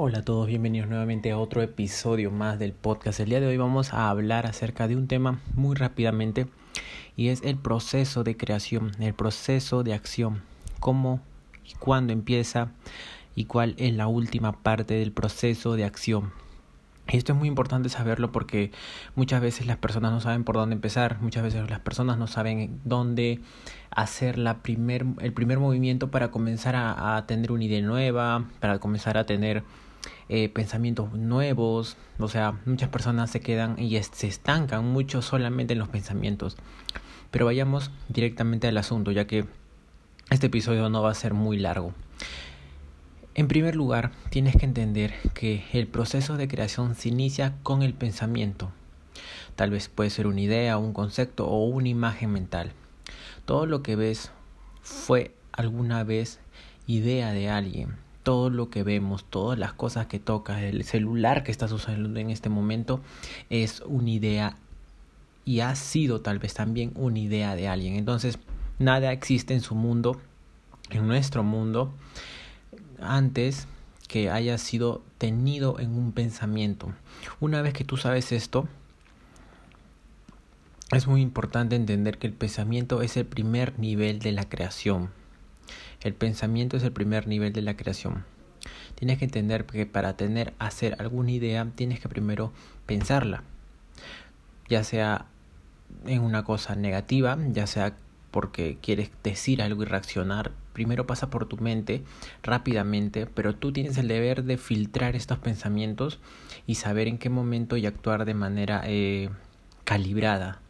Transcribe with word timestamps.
Hola 0.00 0.18
a 0.18 0.22
todos, 0.22 0.46
bienvenidos 0.46 0.88
nuevamente 0.88 1.32
a 1.32 1.38
otro 1.38 1.60
episodio 1.60 2.30
más 2.30 2.60
del 2.60 2.72
podcast. 2.72 3.18
El 3.18 3.30
día 3.30 3.40
de 3.40 3.48
hoy 3.48 3.56
vamos 3.56 3.92
a 3.92 4.08
hablar 4.08 4.46
acerca 4.46 4.86
de 4.86 4.94
un 4.94 5.08
tema 5.08 5.40
muy 5.56 5.74
rápidamente 5.74 6.46
y 7.16 7.30
es 7.30 7.42
el 7.42 7.56
proceso 7.56 8.22
de 8.22 8.36
creación, 8.36 8.92
el 9.00 9.12
proceso 9.12 9.82
de 9.82 9.94
acción, 9.94 10.42
cómo 10.78 11.20
y 11.64 11.74
cuándo 11.80 12.12
empieza 12.12 12.70
y 13.34 13.46
cuál 13.46 13.74
es 13.76 13.92
la 13.92 14.06
última 14.06 14.62
parte 14.62 14.94
del 14.94 15.10
proceso 15.10 15.74
de 15.74 15.82
acción. 15.82 16.30
Esto 17.08 17.32
es 17.32 17.38
muy 17.38 17.48
importante 17.48 17.88
saberlo 17.88 18.30
porque 18.30 18.70
muchas 19.16 19.40
veces 19.40 19.66
las 19.66 19.78
personas 19.78 20.12
no 20.12 20.20
saben 20.20 20.44
por 20.44 20.54
dónde 20.54 20.74
empezar, 20.76 21.20
muchas 21.20 21.42
veces 21.42 21.68
las 21.68 21.80
personas 21.80 22.18
no 22.18 22.28
saben 22.28 22.80
dónde 22.84 23.40
hacer 23.90 24.38
la 24.38 24.62
primer, 24.62 25.04
el 25.20 25.32
primer 25.32 25.58
movimiento 25.58 26.12
para 26.12 26.30
comenzar 26.30 26.76
a, 26.76 27.16
a 27.16 27.26
tener 27.26 27.50
una 27.50 27.64
idea 27.64 27.82
nueva, 27.82 28.44
para 28.60 28.78
comenzar 28.78 29.18
a 29.18 29.26
tener 29.26 29.64
eh, 30.28 30.48
pensamientos 30.48 31.12
nuevos. 31.12 31.96
O 32.18 32.28
sea, 32.28 32.58
muchas 32.66 32.88
personas 32.88 33.30
se 33.30 33.40
quedan 33.40 33.78
y 33.78 34.00
se 34.02 34.26
estancan 34.26 34.84
mucho 34.84 35.22
solamente 35.22 35.72
en 35.72 35.78
los 35.78 35.88
pensamientos. 35.88 36.56
Pero 37.30 37.46
vayamos 37.46 37.90
directamente 38.08 38.68
al 38.68 38.78
asunto, 38.78 39.10
ya 39.10 39.26
que 39.26 39.46
este 40.30 40.46
episodio 40.46 40.88
no 40.88 41.02
va 41.02 41.10
a 41.10 41.14
ser 41.14 41.34
muy 41.34 41.58
largo. 41.58 41.92
En 43.34 43.46
primer 43.46 43.76
lugar, 43.76 44.10
tienes 44.30 44.56
que 44.56 44.66
entender 44.66 45.14
que 45.32 45.64
el 45.72 45.86
proceso 45.86 46.36
de 46.36 46.48
creación 46.48 46.94
se 46.94 47.08
inicia 47.08 47.54
con 47.62 47.82
el 47.82 47.94
pensamiento. 47.94 48.72
Tal 49.54 49.70
vez 49.70 49.88
puede 49.88 50.10
ser 50.10 50.26
una 50.26 50.40
idea, 50.40 50.76
un 50.78 50.92
concepto 50.92 51.46
o 51.46 51.64
una 51.66 51.88
imagen 51.88 52.32
mental. 52.32 52.72
Todo 53.44 53.66
lo 53.66 53.82
que 53.82 53.96
ves 53.96 54.32
fue 54.82 55.34
alguna 55.52 56.04
vez 56.04 56.40
idea 56.86 57.32
de 57.32 57.48
alguien. 57.48 57.96
Todo 58.28 58.50
lo 58.50 58.68
que 58.68 58.82
vemos, 58.82 59.24
todas 59.24 59.58
las 59.58 59.72
cosas 59.72 60.06
que 60.06 60.18
tocas, 60.18 60.60
el 60.60 60.84
celular 60.84 61.44
que 61.44 61.50
estás 61.50 61.72
usando 61.72 62.20
en 62.20 62.28
este 62.28 62.50
momento 62.50 63.00
es 63.48 63.80
una 63.86 64.10
idea 64.10 64.56
y 65.46 65.60
ha 65.60 65.74
sido 65.74 66.20
tal 66.20 66.38
vez 66.38 66.52
también 66.52 66.92
una 66.94 67.20
idea 67.20 67.56
de 67.56 67.68
alguien. 67.68 67.96
Entonces, 67.96 68.38
nada 68.78 69.12
existe 69.12 69.54
en 69.54 69.62
su 69.62 69.74
mundo, 69.74 70.20
en 70.90 71.06
nuestro 71.06 71.42
mundo, 71.42 71.90
antes 73.00 73.66
que 74.08 74.28
haya 74.28 74.58
sido 74.58 75.00
tenido 75.16 75.80
en 75.80 75.94
un 75.94 76.12
pensamiento. 76.12 76.92
Una 77.40 77.62
vez 77.62 77.72
que 77.72 77.84
tú 77.84 77.96
sabes 77.96 78.30
esto, 78.32 78.68
es 80.92 81.06
muy 81.06 81.22
importante 81.22 81.76
entender 81.76 82.18
que 82.18 82.26
el 82.26 82.34
pensamiento 82.34 83.00
es 83.00 83.16
el 83.16 83.24
primer 83.24 83.78
nivel 83.78 84.18
de 84.18 84.32
la 84.32 84.46
creación. 84.46 85.16
El 86.02 86.14
pensamiento 86.14 86.76
es 86.76 86.82
el 86.82 86.92
primer 86.92 87.26
nivel 87.26 87.52
de 87.52 87.62
la 87.62 87.76
creación. 87.76 88.24
Tienes 88.94 89.18
que 89.18 89.24
entender 89.24 89.64
que 89.64 89.86
para 89.86 90.16
tener, 90.16 90.54
hacer 90.58 90.96
alguna 90.98 91.32
idea, 91.32 91.66
tienes 91.74 92.00
que 92.00 92.08
primero 92.08 92.52
pensarla. 92.86 93.42
Ya 94.68 94.84
sea 94.84 95.26
en 96.06 96.22
una 96.22 96.44
cosa 96.44 96.76
negativa, 96.76 97.38
ya 97.50 97.66
sea 97.66 97.96
porque 98.30 98.78
quieres 98.80 99.10
decir 99.22 99.62
algo 99.62 99.82
y 99.82 99.86
reaccionar, 99.86 100.52
primero 100.72 101.06
pasa 101.06 101.30
por 101.30 101.46
tu 101.46 101.56
mente 101.56 102.02
rápidamente, 102.42 103.26
pero 103.26 103.54
tú 103.54 103.72
tienes 103.72 103.96
el 103.98 104.08
deber 104.08 104.44
de 104.44 104.58
filtrar 104.58 105.16
estos 105.16 105.38
pensamientos 105.38 106.20
y 106.66 106.74
saber 106.76 107.08
en 107.08 107.18
qué 107.18 107.30
momento 107.30 107.76
y 107.76 107.86
actuar 107.86 108.24
de 108.26 108.34
manera 108.34 108.82
eh, 108.84 109.30
calibrada. 109.84 110.60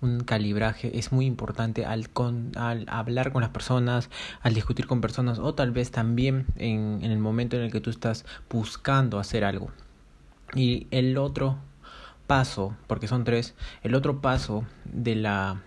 Un 0.00 0.20
calibraje 0.20 0.98
es 0.98 1.12
muy 1.12 1.26
importante 1.26 1.84
al, 1.84 2.10
con, 2.10 2.52
al 2.56 2.86
hablar 2.88 3.32
con 3.32 3.42
las 3.42 3.50
personas, 3.50 4.10
al 4.40 4.54
discutir 4.54 4.86
con 4.86 5.00
personas 5.00 5.38
o 5.38 5.54
tal 5.54 5.70
vez 5.70 5.90
también 5.90 6.46
en, 6.56 7.00
en 7.02 7.10
el 7.10 7.18
momento 7.18 7.56
en 7.56 7.62
el 7.62 7.72
que 7.72 7.80
tú 7.80 7.90
estás 7.90 8.24
buscando 8.50 9.18
hacer 9.18 9.44
algo. 9.44 9.70
Y 10.54 10.86
el 10.90 11.18
otro 11.18 11.58
paso, 12.26 12.76
porque 12.86 13.08
son 13.08 13.24
tres, 13.24 13.54
el 13.82 13.94
otro 13.94 14.20
paso 14.20 14.64
de 14.84 15.16
la 15.16 15.62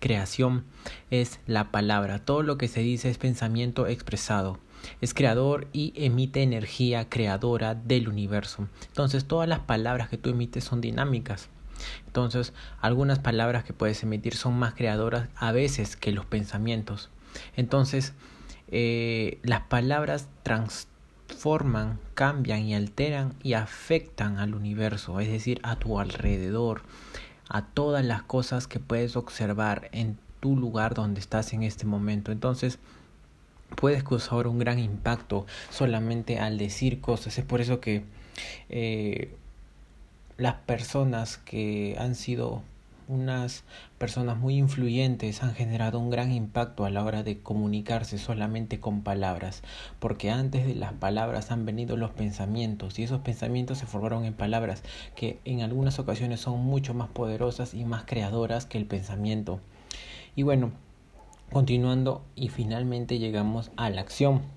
creación 0.00 0.64
es 1.10 1.40
la 1.46 1.70
palabra. 1.70 2.18
Todo 2.18 2.42
lo 2.42 2.58
que 2.58 2.68
se 2.68 2.80
dice 2.80 3.10
es 3.10 3.18
pensamiento 3.18 3.86
expresado. 3.86 4.58
Es 5.00 5.14
creador 5.14 5.68
y 5.72 5.92
emite 5.96 6.42
energía 6.42 7.08
creadora 7.08 7.74
del 7.74 8.08
universo. 8.08 8.68
Entonces 8.88 9.26
todas 9.26 9.48
las 9.48 9.60
palabras 9.60 10.08
que 10.08 10.18
tú 10.18 10.30
emites 10.30 10.64
son 10.64 10.80
dinámicas. 10.80 11.48
Entonces 12.06 12.52
algunas 12.80 13.18
palabras 13.18 13.64
que 13.64 13.72
puedes 13.72 14.02
emitir 14.02 14.34
son 14.34 14.58
más 14.58 14.74
creadoras 14.74 15.28
a 15.36 15.52
veces 15.52 15.96
que 15.96 16.12
los 16.12 16.26
pensamientos. 16.26 17.10
Entonces 17.56 18.14
eh, 18.68 19.38
las 19.42 19.62
palabras 19.62 20.28
transforman, 20.42 21.98
cambian 22.14 22.64
y 22.64 22.74
alteran 22.74 23.34
y 23.42 23.54
afectan 23.54 24.38
al 24.38 24.54
universo, 24.54 25.20
es 25.20 25.28
decir, 25.28 25.60
a 25.62 25.76
tu 25.76 26.00
alrededor 26.00 26.82
a 27.48 27.62
todas 27.62 28.04
las 28.04 28.22
cosas 28.22 28.66
que 28.66 28.80
puedes 28.80 29.16
observar 29.16 29.88
en 29.92 30.18
tu 30.40 30.56
lugar 30.56 30.94
donde 30.94 31.20
estás 31.20 31.52
en 31.52 31.62
este 31.62 31.86
momento. 31.86 32.32
Entonces, 32.32 32.78
puedes 33.76 34.02
causar 34.02 34.46
un 34.46 34.58
gran 34.58 34.78
impacto 34.78 35.46
solamente 35.70 36.38
al 36.38 36.58
decir 36.58 37.00
cosas. 37.00 37.38
Es 37.38 37.44
por 37.44 37.60
eso 37.60 37.80
que 37.80 38.04
eh, 38.68 39.34
las 40.36 40.54
personas 40.54 41.38
que 41.38 41.96
han 41.98 42.14
sido 42.14 42.62
unas 43.08 43.64
personas 43.98 44.36
muy 44.36 44.56
influyentes 44.56 45.42
han 45.42 45.54
generado 45.54 45.98
un 45.98 46.10
gran 46.10 46.32
impacto 46.32 46.84
a 46.84 46.90
la 46.90 47.04
hora 47.04 47.22
de 47.22 47.38
comunicarse 47.38 48.18
solamente 48.18 48.80
con 48.80 49.02
palabras, 49.02 49.62
porque 50.00 50.30
antes 50.30 50.66
de 50.66 50.74
las 50.74 50.92
palabras 50.92 51.50
han 51.50 51.64
venido 51.64 51.96
los 51.96 52.10
pensamientos 52.10 52.98
y 52.98 53.04
esos 53.04 53.20
pensamientos 53.20 53.78
se 53.78 53.86
formaron 53.86 54.24
en 54.24 54.34
palabras 54.34 54.82
que 55.14 55.38
en 55.44 55.62
algunas 55.62 55.98
ocasiones 55.98 56.40
son 56.40 56.60
mucho 56.60 56.94
más 56.94 57.08
poderosas 57.08 57.74
y 57.74 57.84
más 57.84 58.04
creadoras 58.04 58.66
que 58.66 58.78
el 58.78 58.86
pensamiento. 58.86 59.60
Y 60.34 60.42
bueno, 60.42 60.72
continuando 61.52 62.24
y 62.34 62.48
finalmente 62.48 63.18
llegamos 63.18 63.70
a 63.76 63.88
la 63.90 64.00
acción. 64.00 64.55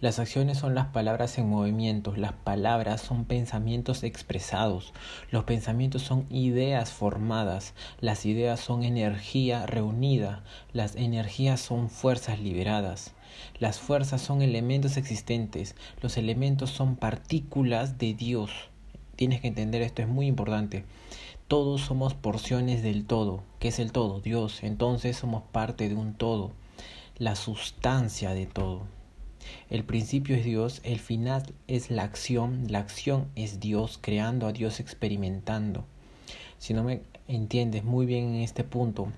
Las 0.00 0.18
acciones 0.18 0.58
son 0.58 0.74
las 0.74 0.86
palabras 0.88 1.38
en 1.38 1.48
movimiento, 1.48 2.16
las 2.16 2.32
palabras 2.32 3.00
son 3.00 3.24
pensamientos 3.24 4.02
expresados, 4.02 4.92
los 5.30 5.44
pensamientos 5.44 6.02
son 6.02 6.26
ideas 6.28 6.90
formadas, 6.90 7.74
las 8.00 8.26
ideas 8.26 8.58
son 8.58 8.82
energía 8.82 9.64
reunida, 9.66 10.42
las 10.72 10.96
energías 10.96 11.60
son 11.60 11.88
fuerzas 11.88 12.40
liberadas. 12.40 13.14
Las 13.58 13.78
fuerzas 13.78 14.20
son 14.20 14.42
elementos 14.42 14.96
existentes, 14.96 15.76
los 16.00 16.16
elementos 16.16 16.70
son 16.70 16.96
partículas 16.96 17.98
de 17.98 18.14
Dios. 18.14 18.50
Tienes 19.16 19.40
que 19.40 19.48
entender 19.48 19.82
esto, 19.82 20.02
es 20.02 20.08
muy 20.08 20.26
importante. 20.26 20.84
Todos 21.48 21.82
somos 21.82 22.14
porciones 22.14 22.82
del 22.82 23.04
todo. 23.04 23.42
¿Qué 23.58 23.68
es 23.68 23.78
el 23.78 23.92
todo? 23.92 24.20
Dios. 24.20 24.62
Entonces 24.62 25.16
somos 25.16 25.42
parte 25.52 25.88
de 25.88 25.94
un 25.94 26.14
todo, 26.14 26.52
la 27.18 27.36
sustancia 27.36 28.34
de 28.34 28.46
todo. 28.46 28.82
El 29.70 29.84
principio 29.84 30.36
es 30.36 30.44
Dios, 30.44 30.80
el 30.84 30.98
final 30.98 31.42
es 31.66 31.90
la 31.90 32.02
acción, 32.02 32.66
la 32.68 32.78
acción 32.78 33.28
es 33.34 33.60
Dios, 33.60 33.98
creando 34.00 34.46
a 34.46 34.52
Dios 34.52 34.80
experimentando. 34.80 35.84
Si 36.58 36.74
no 36.74 36.84
me 36.84 37.02
entiendes 37.28 37.84
muy 37.84 38.06
bien 38.06 38.34
en 38.34 38.42
este 38.42 38.64
punto 38.64 39.08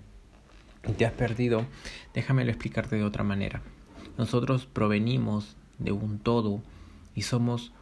y 0.88 0.92
te 0.92 1.06
has 1.06 1.12
perdido, 1.12 1.66
déjamelo 2.14 2.50
explicarte 2.50 2.96
de 2.96 3.04
otra 3.04 3.24
manera. 3.24 3.62
Nosotros 4.16 4.66
provenimos 4.66 5.56
de 5.78 5.92
un 5.92 6.18
todo 6.18 6.62
y 7.14 7.22
somos 7.22 7.72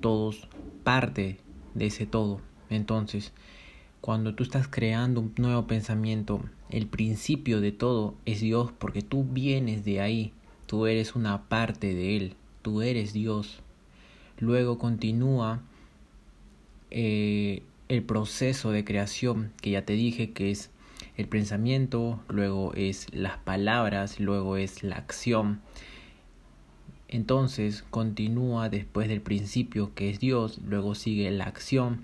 todos 0.00 0.48
parte 0.82 1.38
de 1.74 1.86
ese 1.86 2.06
todo. 2.06 2.40
Entonces, 2.70 3.32
cuando 4.00 4.34
tú 4.34 4.42
estás 4.42 4.68
creando 4.68 5.20
un 5.20 5.32
nuevo 5.36 5.66
pensamiento, 5.66 6.40
el 6.70 6.86
principio 6.86 7.60
de 7.60 7.72
todo 7.72 8.16
es 8.24 8.40
Dios 8.40 8.72
porque 8.78 9.02
tú 9.02 9.24
vienes 9.24 9.84
de 9.84 10.00
ahí, 10.00 10.32
tú 10.74 10.88
eres 10.88 11.14
una 11.14 11.44
parte 11.44 11.94
de 11.94 12.16
Él, 12.16 12.34
tú 12.62 12.82
eres 12.82 13.12
Dios. 13.12 13.60
Luego 14.40 14.76
continúa 14.76 15.62
eh, 16.90 17.62
el 17.88 18.02
proceso 18.02 18.72
de 18.72 18.84
creación 18.84 19.52
que 19.62 19.70
ya 19.70 19.84
te 19.84 19.92
dije 19.92 20.32
que 20.32 20.50
es 20.50 20.70
el 21.16 21.28
pensamiento, 21.28 22.18
luego 22.28 22.74
es 22.74 23.06
las 23.14 23.38
palabras, 23.38 24.18
luego 24.18 24.56
es 24.56 24.82
la 24.82 24.96
acción. 24.96 25.60
Entonces 27.06 27.84
continúa 27.90 28.68
después 28.68 29.06
del 29.06 29.20
principio 29.20 29.94
que 29.94 30.10
es 30.10 30.18
Dios, 30.18 30.58
luego 30.66 30.96
sigue 30.96 31.30
la 31.30 31.44
acción 31.44 32.00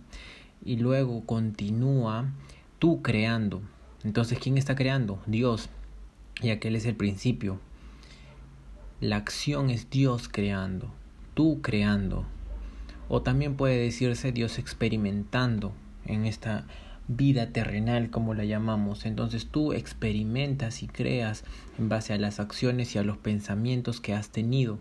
y 0.64 0.76
luego 0.76 1.26
continúa 1.26 2.30
tú 2.78 3.02
creando. 3.02 3.62
Entonces, 4.04 4.38
¿quién 4.38 4.58
está 4.58 4.76
creando? 4.76 5.20
Dios, 5.26 5.70
y 6.40 6.50
aquel 6.50 6.76
es 6.76 6.86
el 6.86 6.94
principio. 6.94 7.58
La 9.00 9.16
acción 9.16 9.70
es 9.70 9.88
Dios 9.88 10.28
creando, 10.28 10.92
tú 11.32 11.62
creando. 11.62 12.26
O 13.08 13.22
también 13.22 13.56
puede 13.56 13.78
decirse 13.78 14.30
Dios 14.30 14.58
experimentando 14.58 15.72
en 16.04 16.26
esta 16.26 16.66
vida 17.08 17.46
terrenal 17.46 18.10
como 18.10 18.34
la 18.34 18.44
llamamos. 18.44 19.06
Entonces 19.06 19.46
tú 19.46 19.72
experimentas 19.72 20.82
y 20.82 20.86
creas 20.86 21.44
en 21.78 21.88
base 21.88 22.12
a 22.12 22.18
las 22.18 22.40
acciones 22.40 22.94
y 22.94 22.98
a 22.98 23.02
los 23.02 23.16
pensamientos 23.16 24.02
que 24.02 24.12
has 24.12 24.28
tenido. 24.28 24.78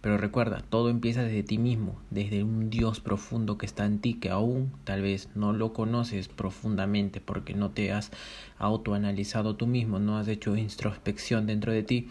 Pero 0.00 0.18
recuerda, 0.18 0.64
todo 0.68 0.90
empieza 0.90 1.22
desde 1.22 1.44
ti 1.44 1.58
mismo, 1.58 1.94
desde 2.10 2.42
un 2.42 2.70
Dios 2.70 2.98
profundo 2.98 3.56
que 3.56 3.66
está 3.66 3.86
en 3.86 4.00
ti, 4.00 4.14
que 4.14 4.30
aún 4.30 4.72
tal 4.82 5.00
vez 5.00 5.28
no 5.36 5.52
lo 5.52 5.72
conoces 5.72 6.26
profundamente 6.26 7.20
porque 7.20 7.54
no 7.54 7.70
te 7.70 7.92
has 7.92 8.10
autoanalizado 8.58 9.54
tú 9.54 9.68
mismo, 9.68 10.00
no 10.00 10.18
has 10.18 10.26
hecho 10.26 10.56
introspección 10.56 11.46
dentro 11.46 11.70
de 11.70 11.84
ti. 11.84 12.08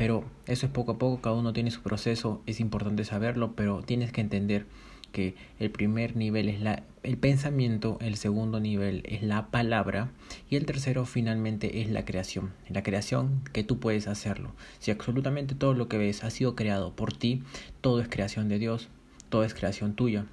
Pero 0.00 0.24
eso 0.46 0.64
es 0.64 0.72
poco 0.72 0.92
a 0.92 0.98
poco, 0.98 1.20
cada 1.20 1.36
uno 1.36 1.52
tiene 1.52 1.70
su 1.70 1.82
proceso, 1.82 2.40
es 2.46 2.58
importante 2.58 3.04
saberlo, 3.04 3.54
pero 3.54 3.82
tienes 3.82 4.12
que 4.12 4.22
entender 4.22 4.64
que 5.12 5.34
el 5.58 5.70
primer 5.70 6.16
nivel 6.16 6.48
es 6.48 6.62
la, 6.62 6.84
el 7.02 7.18
pensamiento, 7.18 7.98
el 8.00 8.16
segundo 8.16 8.60
nivel 8.60 9.02
es 9.04 9.22
la 9.22 9.50
palabra 9.50 10.10
y 10.48 10.56
el 10.56 10.64
tercero 10.64 11.04
finalmente 11.04 11.82
es 11.82 11.90
la 11.90 12.06
creación. 12.06 12.54
La 12.70 12.82
creación 12.82 13.42
que 13.52 13.62
tú 13.62 13.78
puedes 13.78 14.08
hacerlo. 14.08 14.52
Si 14.78 14.90
absolutamente 14.90 15.54
todo 15.54 15.74
lo 15.74 15.86
que 15.86 15.98
ves 15.98 16.24
ha 16.24 16.30
sido 16.30 16.56
creado 16.56 16.96
por 16.96 17.12
ti, 17.12 17.42
todo 17.82 18.00
es 18.00 18.08
creación 18.08 18.48
de 18.48 18.58
Dios, 18.58 18.88
todo 19.28 19.44
es 19.44 19.52
creación 19.52 19.92
tuya, 19.92 20.24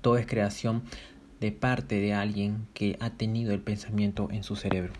todo 0.00 0.16
es 0.16 0.24
creación 0.26 0.84
de 1.38 1.52
parte 1.52 2.00
de 2.00 2.14
alguien 2.14 2.66
que 2.72 2.96
ha 3.00 3.10
tenido 3.10 3.52
el 3.52 3.60
pensamiento 3.60 4.28
en 4.30 4.42
su 4.42 4.56
cerebro. 4.56 4.94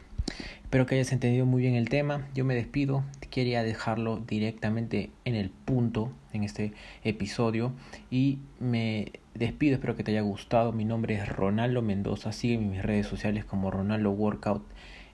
Espero 0.63 0.85
que 0.85 0.97
hayas 0.97 1.13
entendido 1.13 1.47
muy 1.47 1.63
bien 1.63 1.75
el 1.75 1.89
tema. 1.89 2.29
Yo 2.35 2.45
me 2.45 2.55
despido. 2.55 3.05
Quería 3.27 3.63
dejarlo 3.63 4.19
directamente 4.19 5.11
en 5.25 5.35
el 5.35 5.51
punto 5.51 6.13
en 6.33 6.45
este 6.45 6.73
episodio. 7.05 7.73
Y 8.11 8.39
me 8.59 9.13
despido. 9.35 9.75
Espero 9.75 9.97
que 9.97 10.05
te 10.05 10.13
haya 10.13 10.23
gustado. 10.23 10.73
Mi 10.73 10.85
nombre 10.85 11.15
es 11.15 11.29
Ronaldo 11.29 11.83
Mendoza. 11.83 12.33
Sígueme 12.33 12.65
en 12.65 12.71
mis 12.71 12.83
redes 12.83 13.07
sociales 13.07 13.45
como 13.45 13.71
Ronaldo 13.71 14.11
Workout. 14.11 14.63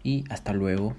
Y 0.03 0.25
hasta 0.31 0.53
luego. 0.53 0.95